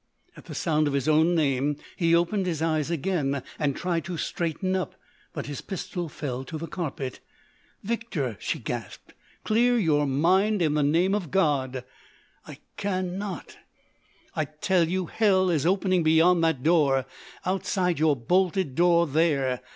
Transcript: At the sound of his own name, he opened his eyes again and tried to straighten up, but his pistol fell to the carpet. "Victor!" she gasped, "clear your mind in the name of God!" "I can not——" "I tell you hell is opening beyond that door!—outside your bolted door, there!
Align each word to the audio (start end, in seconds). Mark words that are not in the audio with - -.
At 0.35 0.45
the 0.45 0.55
sound 0.55 0.87
of 0.87 0.93
his 0.95 1.07
own 1.07 1.35
name, 1.35 1.75
he 1.95 2.15
opened 2.15 2.47
his 2.47 2.59
eyes 2.59 2.89
again 2.89 3.43
and 3.59 3.75
tried 3.75 4.03
to 4.05 4.17
straighten 4.17 4.75
up, 4.75 4.95
but 5.31 5.45
his 5.45 5.61
pistol 5.61 6.09
fell 6.09 6.43
to 6.45 6.57
the 6.57 6.65
carpet. 6.65 7.19
"Victor!" 7.83 8.35
she 8.39 8.57
gasped, 8.57 9.13
"clear 9.43 9.77
your 9.77 10.07
mind 10.07 10.59
in 10.59 10.73
the 10.73 10.81
name 10.81 11.13
of 11.13 11.29
God!" 11.29 11.83
"I 12.47 12.57
can 12.77 13.19
not——" 13.19 13.57
"I 14.35 14.45
tell 14.45 14.89
you 14.89 15.05
hell 15.05 15.51
is 15.51 15.67
opening 15.67 16.01
beyond 16.01 16.43
that 16.43 16.63
door!—outside 16.63 17.99
your 17.99 18.15
bolted 18.15 18.73
door, 18.73 19.05
there! 19.05 19.61